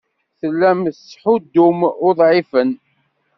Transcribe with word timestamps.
Tellam 0.39 0.79
tettḥuddum 0.95 1.79
uḍɛifen. 2.07 2.69